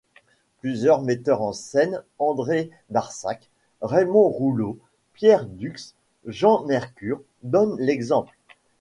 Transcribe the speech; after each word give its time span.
Plusieurs 0.61 1.03
metteurs 1.03 1.43
en 1.43 1.53
scène, 1.53 2.01
André 2.17 2.71
Barsacq, 2.89 3.47
Raymond 3.83 4.29
Rouleau, 4.29 4.79
Pierre 5.13 5.45
Dux, 5.45 5.93
Jean 6.25 6.65
Mercure, 6.65 7.21
donnent 7.43 7.77
l’exemple. 7.79 8.35